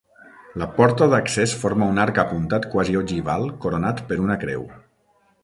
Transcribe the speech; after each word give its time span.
La 0.61 0.67
porta 0.77 1.07
d'accés 1.11 1.53
forma 1.65 1.89
un 1.95 1.99
arc 2.05 2.21
apuntat 2.23 2.65
quasi 2.73 2.97
ogival 3.03 3.47
coronat 3.67 4.03
per 4.09 4.19
una 4.27 4.41
creu. 4.47 4.67